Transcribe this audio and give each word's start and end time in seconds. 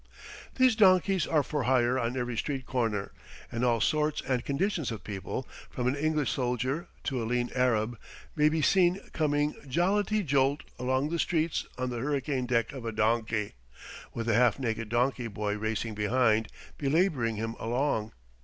These 0.55 0.75
donkeys 0.75 1.27
are 1.27 1.43
for 1.43 1.65
hire 1.65 1.99
on 1.99 2.17
every 2.17 2.35
street 2.35 2.65
corner, 2.65 3.11
and 3.51 3.63
all 3.63 3.79
sorts 3.79 4.23
and 4.27 4.43
conditions 4.43 4.89
of 4.89 5.03
people, 5.03 5.47
from 5.69 5.85
an 5.85 5.95
English 5.95 6.31
soldier 6.31 6.87
to 7.03 7.21
a 7.21 7.25
lean 7.25 7.51
Arab, 7.53 7.99
may 8.35 8.49
be 8.49 8.63
seen 8.63 8.99
coming 9.13 9.53
jollity 9.67 10.23
jolt 10.23 10.63
along 10.79 11.09
the 11.09 11.19
streets 11.19 11.67
on 11.77 11.91
the 11.91 11.99
hurricane 11.99 12.47
deck 12.47 12.73
of 12.73 12.83
a 12.83 12.91
donkey, 12.91 13.53
with 14.11 14.27
a 14.27 14.33
half 14.33 14.57
naked 14.57 14.89
donkey 14.89 15.27
boy 15.27 15.55
racing 15.55 15.93
behind, 15.93 16.47
belaboring 16.79 17.35
him 17.35 17.55
along. 17.59 18.11